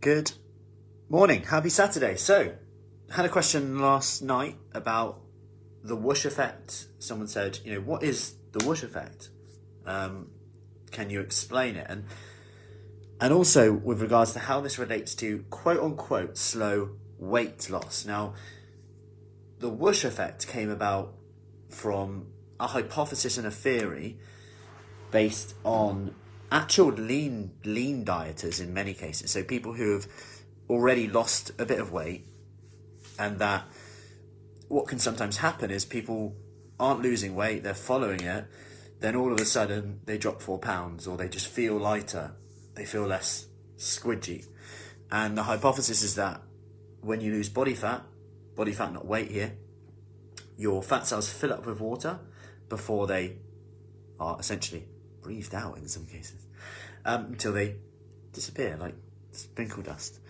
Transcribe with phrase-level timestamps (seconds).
[0.00, 0.32] Good
[1.10, 1.42] morning.
[1.42, 2.16] Happy Saturday.
[2.16, 2.54] So,
[3.10, 5.20] had a question last night about
[5.82, 6.86] the whoosh effect.
[6.98, 9.28] Someone said, you know, what is the whoosh effect?
[9.84, 10.28] Um,
[10.90, 11.86] can you explain it?
[11.90, 12.06] And
[13.20, 18.06] and also with regards to how this relates to quote unquote slow weight loss.
[18.06, 18.32] Now,
[19.58, 21.12] the whoosh effect came about
[21.68, 22.28] from
[22.58, 24.18] a hypothesis and a theory
[25.10, 26.14] based on
[26.50, 29.30] actual lean lean dieters in many cases.
[29.30, 30.06] So people who have
[30.68, 32.26] already lost a bit of weight,
[33.18, 33.64] and that
[34.68, 36.34] what can sometimes happen is people
[36.78, 38.46] aren't losing weight, they're following it,
[39.00, 42.32] then all of a sudden they drop four pounds or they just feel lighter,
[42.74, 43.46] they feel less
[43.76, 44.46] squidgy.
[45.10, 46.40] And the hypothesis is that
[47.00, 48.04] when you lose body fat,
[48.56, 49.56] body fat not weight here,
[50.56, 52.20] your fat cells fill up with water
[52.68, 53.36] before they
[54.18, 54.86] are essentially
[55.22, 56.46] breathed out in some cases
[57.04, 57.76] um, until they
[58.32, 58.94] disappear like
[59.32, 60.20] sprinkle dust.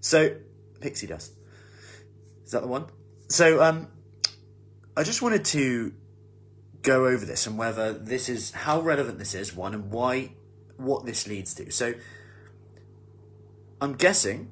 [0.00, 0.36] So,
[0.80, 1.32] pixie dust.
[2.44, 2.86] Is that the one?
[3.28, 3.88] So, um,
[4.96, 5.92] I just wanted to
[6.82, 10.34] go over this and whether this is how relevant this is, one, and why,
[10.76, 11.70] what this leads to.
[11.70, 11.94] So,
[13.80, 14.50] I'm guessing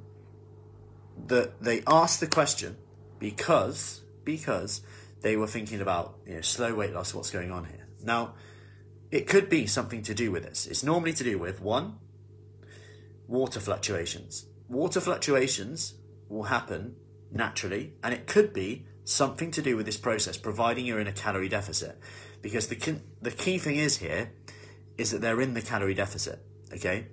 [1.26, 2.76] that they asked the question
[3.18, 4.82] because because
[5.20, 7.86] they were thinking about you know slow weight loss, what's going on here.
[8.02, 8.34] Now,
[9.10, 10.66] it could be something to do with this.
[10.66, 11.98] It's normally to do with one,
[13.26, 14.46] water fluctuations.
[14.68, 15.94] Water fluctuations
[16.28, 16.96] will happen
[17.32, 21.12] naturally, and it could be something to do with this process, providing you're in a
[21.12, 21.98] calorie deficit.
[22.42, 24.32] Because the the key thing is here
[24.96, 26.44] is that they're in the calorie deficit.
[26.72, 27.08] Okay,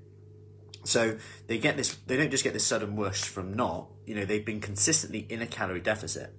[0.84, 1.17] so
[1.48, 1.95] they get this.
[2.06, 3.89] They don't just get this sudden whoosh from not.
[4.06, 6.34] You know, they've been consistently in a calorie deficit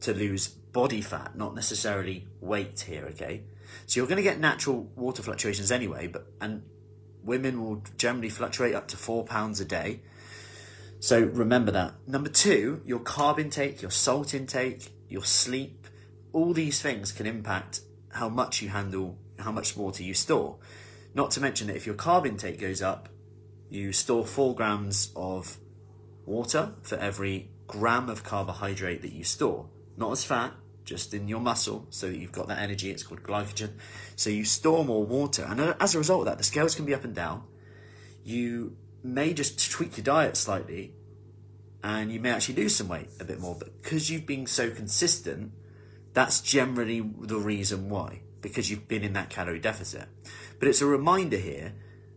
[0.00, 3.06] to lose body fat, not necessarily weight here.
[3.06, 3.44] Okay,
[3.86, 6.62] so you're going to get natural water fluctuations anyway, but and
[7.22, 10.00] women will generally fluctuate up to four pounds a day.
[11.00, 11.94] So remember that.
[12.06, 15.86] Number two, your carb intake, your salt intake, your sleep,
[16.32, 17.80] all these things can impact
[18.12, 20.58] how much you handle, how much water you store.
[21.14, 23.08] Not to mention that if your carb intake goes up,
[23.68, 25.58] you store four grams of
[26.24, 29.68] water for every gram of carbohydrate that you store.
[29.96, 30.52] Not as fat,
[30.84, 32.90] just in your muscle so that you've got that energy.
[32.90, 33.72] It's called glycogen.
[34.16, 35.46] So you store more water.
[35.48, 37.44] And uh, as a result of that, the scales can be up and down.
[38.24, 40.94] You may just tweak your diet slightly
[41.82, 43.56] and you may actually lose some weight a bit more.
[43.58, 45.52] But because you've been so consistent,
[46.12, 50.06] that's generally the reason why, because you've been in that calorie deficit.
[50.58, 51.72] But it's a reminder here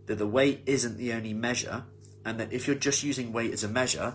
[0.05, 1.85] that the weight isn't the only measure,
[2.23, 4.13] and that if you're just using weight as a measure,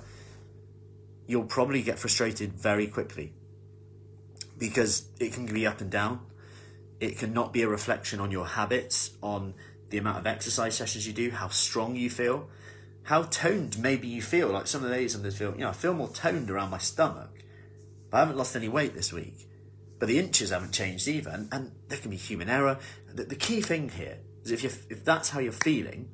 [1.26, 3.32] you'll probably get frustrated very quickly
[4.60, 6.20] because it can be up and down.
[7.00, 9.54] It can not be a reflection on your habits, on
[9.88, 12.48] the amount of exercise sessions you do, how strong you feel,
[13.04, 14.48] how toned maybe you feel.
[14.48, 16.70] Like some of the days I'm just feel, you know, I feel more toned around
[16.70, 17.42] my stomach,
[18.10, 19.48] but I haven't lost any weight this week.
[19.98, 22.78] But the inches haven't changed either, and, and there can be human error.
[23.12, 26.08] The, the key thing here is if you if that's how you're feeling,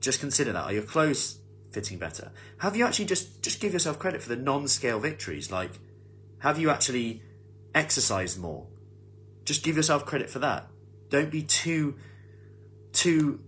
[0.00, 0.64] just consider that.
[0.64, 1.38] Are your clothes
[1.70, 2.32] fitting better?
[2.58, 5.70] Have you actually just just give yourself credit for the non-scale victories like
[6.42, 7.22] have you actually
[7.72, 8.66] exercised more?
[9.44, 10.66] Just give yourself credit for that.
[11.08, 11.96] Don't be too
[12.92, 13.40] too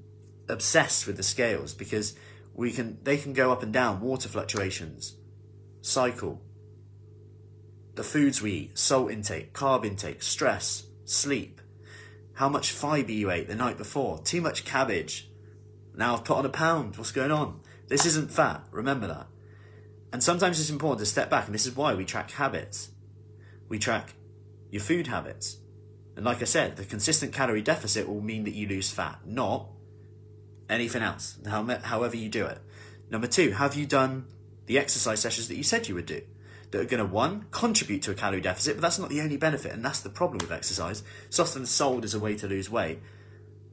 [0.49, 2.15] obsessed with the scales because
[2.55, 5.17] we can they can go up and down, water fluctuations,
[5.83, 6.41] cycle,
[7.97, 11.61] the foods we eat, salt intake, carb intake, stress, sleep,
[12.35, 15.29] how much fibre you ate the night before, too much cabbage.
[15.97, 17.61] Now I've put on a pound, what's going on?
[17.89, 19.27] This isn't fat, remember that.
[20.15, 22.91] And sometimes it's important to step back, and this is why we track habits.
[23.69, 24.15] We track
[24.71, 25.57] your food habits.
[26.15, 29.67] And like I said, the consistent calorie deficit will mean that you lose fat, not
[30.71, 32.61] anything else, however you do it.
[33.11, 34.27] Number two, have you done
[34.67, 36.23] the exercise sessions that you said you would do?
[36.71, 39.37] That are going to, one, contribute to a calorie deficit, but that's not the only
[39.37, 41.03] benefit, and that's the problem with exercise.
[41.27, 43.01] It's often sold as a way to lose weight.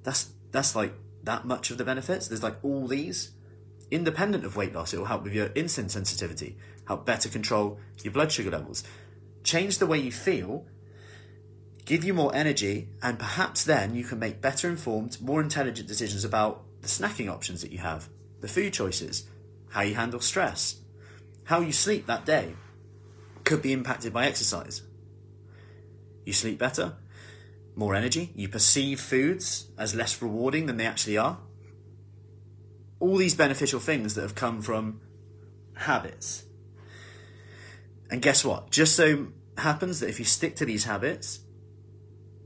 [0.02, 2.28] That's that's like that much of the benefits.
[2.28, 3.30] There's like all these
[3.92, 6.58] independent of weight loss, it will help with your insulin sensitivity,
[6.88, 8.84] help better control your blood sugar levels,
[9.44, 10.66] change the way you feel,
[11.86, 16.24] give you more energy, and perhaps then you can make better informed, more intelligent decisions
[16.24, 18.08] about the snacking options that you have,
[18.40, 19.28] the food choices,
[19.70, 20.80] how you handle stress,
[21.46, 22.54] how you sleep that day
[23.44, 24.84] could be impacted by exercise.
[26.26, 26.96] You sleep better,
[27.76, 31.40] more energy, you perceive foods as less rewarding than they actually are
[33.02, 35.02] all these beneficial things that have come from
[35.76, 36.46] habits.
[38.10, 38.72] And guess what?
[38.72, 39.28] Just so
[39.58, 41.42] happens that if you stick to these habits,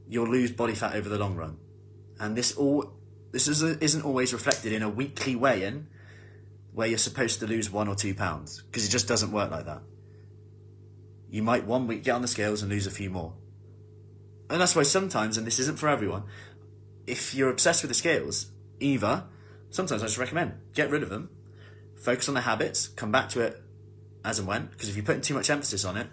[0.07, 1.57] you'll lose body fat over the long run.
[2.19, 2.93] And this all
[3.31, 5.87] this is, isn't always reflected in a weekly weigh-in.
[6.75, 9.65] where you're supposed to lose one or two pounds because it just doesn't work like
[9.65, 9.81] that.
[11.29, 13.33] You might one week get on the scales and lose a few more.
[14.49, 16.23] And that's why sometimes, and this isn't for everyone,
[17.07, 19.23] if you're obsessed with the scales, either,
[19.75, 21.29] sometimes I just recommend get rid of them,
[21.95, 23.61] focus on the habits, come back to it
[24.23, 26.07] as and when, because if you're putting too much emphasis on it,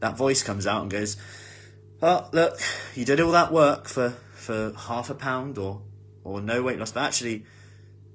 [0.00, 1.16] that voice comes out and goes,
[2.02, 2.60] Oh, look,
[2.94, 5.82] you did all that work for, for half a pound or,
[6.22, 7.44] or no weight loss, but actually,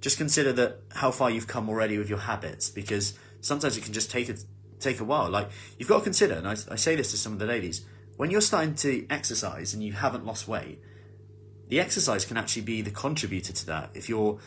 [0.01, 3.93] just consider that how far you've come already with your habits, because sometimes it can
[3.93, 4.35] just take a,
[4.79, 5.29] take a while.
[5.29, 7.85] Like, you've got to consider, and I, I say this to some of the ladies,
[8.15, 10.79] when you're starting to exercise and you haven't lost weight,
[11.69, 13.91] the exercise can actually be the contributor to that.
[13.93, 14.39] If you're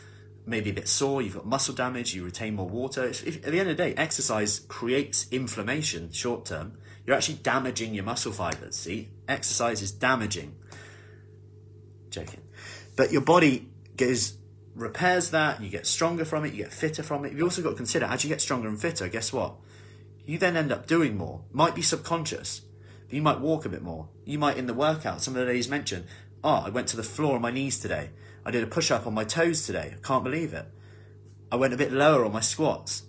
[0.47, 3.05] maybe a bit sore, you've got muscle damage, you retain more water.
[3.05, 6.79] If, at the end of the day, exercise creates inflammation short term.
[7.06, 8.77] You're actually damaging your muscle fibers.
[8.77, 10.55] See, exercise is damaging.
[12.11, 12.43] Joking,
[12.97, 14.37] but your body goes
[14.75, 15.62] repairs that.
[15.62, 16.53] You get stronger from it.
[16.53, 17.33] You get fitter from it.
[17.33, 19.09] You've also got to consider as you get stronger and fitter.
[19.09, 19.55] Guess what?
[20.27, 21.43] You then end up doing more.
[21.53, 22.62] Might be subconscious.
[23.11, 24.09] You might walk a bit more.
[24.25, 25.21] You might in the workout.
[25.23, 26.06] Some of the ladies mentioned,
[26.43, 28.11] oh, I went to the floor on my knees today.
[28.44, 29.94] I did a push up on my toes today.
[29.97, 30.67] I can't believe it.
[31.50, 33.05] I went a bit lower on my squats.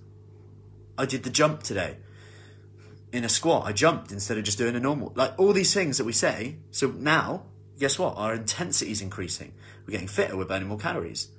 [0.97, 1.97] I did the jump today.
[3.11, 5.13] In a squat, I jumped instead of just doing a normal.
[5.15, 6.57] Like all these things that we say.
[6.71, 7.45] So now,
[7.79, 8.17] guess what?
[8.17, 9.53] Our intensity is increasing.
[9.85, 11.29] We're getting fitter, we're burning more calories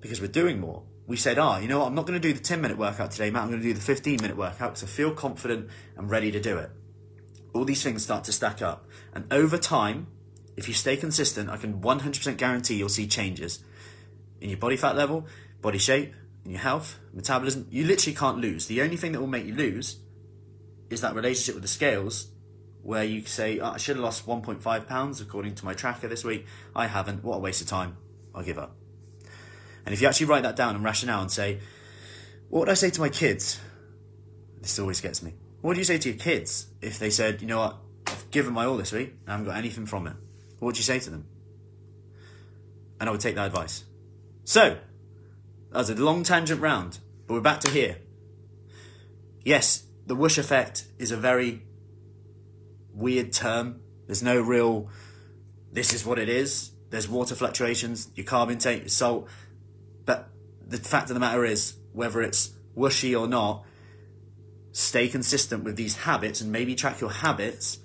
[0.00, 0.82] because we're doing more.
[1.06, 1.86] We said, ah, you know what?
[1.86, 3.44] I'm not going to do the 10 minute workout today, Matt.
[3.44, 6.40] I'm going to do the 15 minute workout because I feel confident and ready to
[6.40, 6.70] do it.
[7.54, 8.86] All these things start to stack up.
[9.14, 10.08] And over time,
[10.56, 13.64] if you stay consistent, I can 100% guarantee you'll see changes
[14.40, 15.26] in your body fat level,
[15.60, 16.14] body shape,
[16.44, 17.66] in your health, metabolism.
[17.70, 18.66] You literally can't lose.
[18.66, 19.98] The only thing that will make you lose
[20.90, 22.28] is that relationship with the scales
[22.82, 26.24] where you say, oh, I should have lost 1.5 pounds according to my tracker this
[26.24, 26.46] week.
[26.74, 27.22] I haven't.
[27.22, 27.96] What a waste of time.
[28.34, 28.76] I'll give up.
[29.86, 31.60] And if you actually write that down and rationale and say,
[32.48, 33.60] what would I say to my kids?
[34.60, 35.34] This always gets me.
[35.60, 37.76] What do you say to your kids if they said, you know what,
[38.06, 40.16] I've given my all this week, and I haven't got anything from it?
[40.62, 41.26] What would you say to them?
[43.00, 43.82] And I would take that advice.
[44.44, 44.78] So,
[45.72, 47.96] that was a long tangent round, but we're back to here.
[49.44, 51.64] Yes, the whoosh effect is a very
[52.94, 53.80] weird term.
[54.06, 54.88] There's no real,
[55.72, 56.70] this is what it is.
[56.90, 59.28] There's water fluctuations, your carb intake, your salt.
[60.04, 60.28] But
[60.64, 63.64] the fact of the matter is, whether it's whooshy or not,
[64.70, 67.80] stay consistent with these habits and maybe track your habits,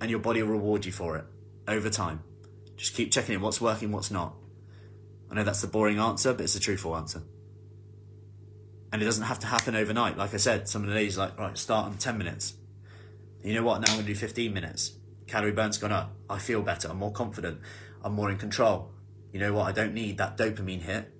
[0.00, 1.26] and your body will reward you for it
[1.68, 2.22] over time.
[2.76, 4.34] Just keep checking in what's working, what's not.
[5.30, 7.22] I know that's the boring answer, but it's the truthful answer.
[8.92, 10.18] And it doesn't have to happen overnight.
[10.18, 12.54] Like I said, some of the ladies like, right, start on 10 minutes.
[13.42, 13.80] You know what?
[13.80, 14.92] Now I'm going to do 15 minutes.
[15.26, 16.14] Calorie burn's gone up.
[16.28, 16.88] I feel better.
[16.88, 17.60] I'm more confident.
[18.02, 18.92] I'm more in control.
[19.32, 19.66] You know what?
[19.66, 21.10] I don't need that dopamine hit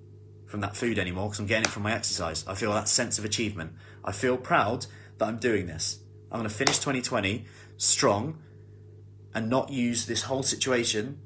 [0.47, 2.45] from that food anymore because I'm getting it from my exercise.
[2.47, 3.73] I feel that sense of achievement.
[4.05, 4.87] I feel proud
[5.17, 6.01] that I'm doing this.
[6.31, 7.47] I'm going to finish 2020
[7.79, 8.39] strong
[9.35, 11.19] and not use this whole situation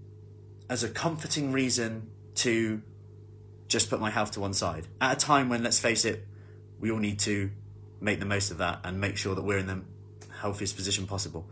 [0.69, 2.83] as a comforting reason to
[3.69, 4.87] just put my health to one side.
[5.01, 6.27] At a time when, let's face it,
[6.79, 7.51] we all need to
[8.01, 9.83] make the most of that and make sure that we're in the
[10.41, 11.49] healthiest position possible.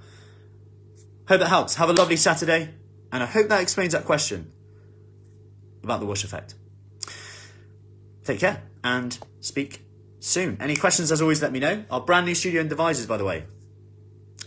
[1.26, 1.76] Hope that helps.
[1.76, 2.74] Have a lovely Saturday,
[3.10, 4.52] and I hope that explains that question
[5.82, 6.54] about the whoosh effect.
[8.24, 9.84] Take care and speak
[10.20, 10.56] soon.
[10.60, 11.84] Any questions, as always, let me know.
[11.90, 13.44] Our brand new studio and Devizes, by the way.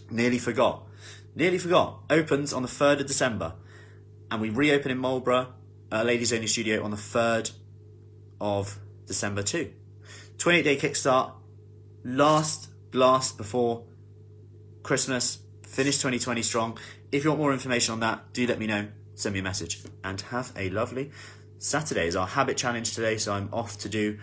[0.10, 0.87] Nearly forgot.
[1.38, 2.00] Nearly forgot.
[2.10, 3.54] Opens on the 3rd of December.
[4.32, 5.54] And we reopen in Marlborough,
[5.92, 7.52] a ladies only studio on the 3rd
[8.42, 9.72] of December too.
[10.40, 11.34] 28 day kickstart.
[12.04, 13.84] Last blast before
[14.82, 15.38] Christmas.
[15.62, 16.78] Finish 2020 strong.
[17.12, 18.88] If you want more information on that, do let me know.
[19.14, 19.84] Send me a message.
[20.04, 21.12] And have a lovely
[21.60, 22.08] Saturday.
[22.08, 24.18] Is our habit challenge today, so I'm off to do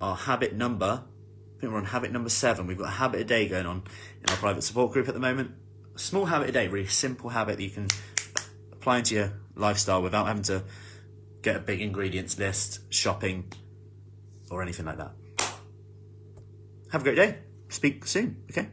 [0.00, 1.02] our habit number.
[1.02, 2.68] I think we're on habit number seven.
[2.68, 3.82] We've got a habit a day going on
[4.22, 5.56] in our private support group at the moment
[5.96, 7.88] small habit a day, really simple habit that you can
[8.72, 10.64] apply into your lifestyle without having to
[11.42, 13.52] get a big ingredients list, shopping,
[14.50, 15.12] or anything like that.
[16.92, 17.38] Have a great day.
[17.68, 18.68] Speak soon, okay?